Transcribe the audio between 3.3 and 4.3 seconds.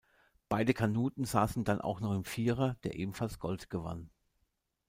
Gold gewann.